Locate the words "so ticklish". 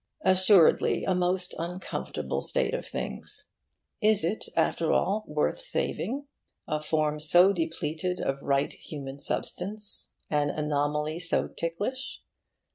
11.19-12.23